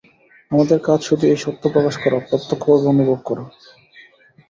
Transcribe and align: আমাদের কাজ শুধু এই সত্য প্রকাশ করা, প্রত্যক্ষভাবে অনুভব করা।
আমাদের 0.51 0.79
কাজ 0.79 0.99
শুধু 1.01 1.23
এই 1.27 1.39
সত্য 1.43 1.63
প্রকাশ 1.73 1.95
করা, 1.97 2.17
প্রত্যক্ষভাবে 2.29 2.85
অনুভব 2.87 3.19
করা। 3.25 3.43